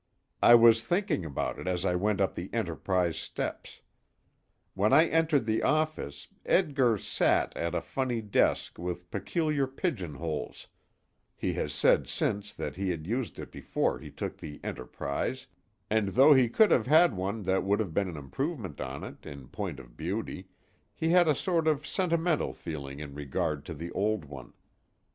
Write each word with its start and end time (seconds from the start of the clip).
I 0.41 0.55
was 0.55 0.83
thinking 0.83 1.23
about 1.25 1.59
it 1.59 1.67
as 1.67 1.85
I 1.85 1.93
went 1.93 2.19
up 2.21 2.33
the 2.33 2.51
Enterprise 2.51 3.17
steps. 3.19 3.81
When 4.73 4.93
I 4.93 5.05
entered 5.05 5.45
the 5.45 5.61
office 5.61 6.27
Edgar 6.43 6.97
sat 6.97 7.55
at 7.55 7.75
a 7.75 7.81
funny 7.83 8.19
desk 8.19 8.79
with 8.79 9.11
peculiar 9.11 9.67
pigeon 9.67 10.15
holes 10.15 10.65
he 11.35 11.53
has 11.53 11.71
said 11.71 12.07
since 12.09 12.51
that 12.51 12.77
he 12.77 12.89
had 12.89 13.05
used 13.05 13.37
it 13.37 13.51
before 13.51 13.99
he 13.99 14.09
took 14.09 14.37
the 14.37 14.59
Enterprise, 14.63 15.45
and 15.87 16.07
though 16.09 16.33
he 16.33 16.49
could 16.49 16.71
have 16.71 16.87
had 16.87 17.15
one 17.15 17.43
that 17.43 17.63
would 17.63 17.79
have 17.79 17.93
been 17.93 18.09
an 18.09 18.17
improvement 18.17 18.81
on 18.81 19.03
it, 19.03 19.23
in 19.23 19.49
point 19.49 19.79
of 19.79 19.95
beauty, 19.97 20.47
he 20.95 21.09
had 21.09 21.27
a 21.27 21.35
sort 21.35 21.67
of 21.67 21.85
sentimental 21.85 22.53
feeling 22.53 22.99
in 22.99 23.13
regard 23.13 23.63
to 23.65 23.75
the 23.75 23.91
old 23.91 24.25
one. 24.25 24.53